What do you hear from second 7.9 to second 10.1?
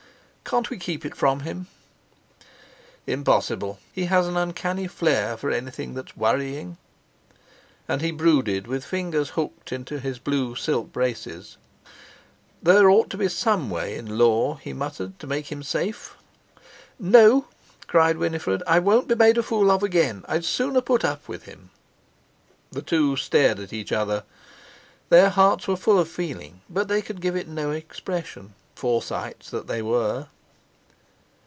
he brooded, with fingers hooked into